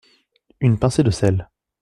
[0.61, 1.47] Une pincée de sel.